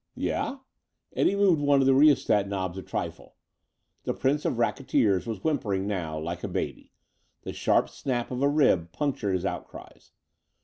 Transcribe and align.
"Yeah?" 0.15 0.57
Eddie 1.15 1.35
moved 1.35 1.61
one 1.61 1.79
of 1.79 1.85
the 1.85 1.93
rheostat 1.93 2.47
knobs 2.47 2.75
a 2.75 2.81
trifle. 2.81 3.35
The 4.03 4.15
prince 4.15 4.45
of 4.45 4.57
racketeers 4.57 5.27
was 5.27 5.43
whimpering 5.43 5.85
now, 5.85 6.17
like 6.17 6.43
a 6.43 6.47
baby. 6.47 6.91
The 7.43 7.53
sharp 7.53 7.87
snap 7.87 8.31
of 8.31 8.41
a 8.41 8.49
rib 8.49 8.91
punctured 8.93 9.35
his 9.35 9.45
outcries. 9.45 10.11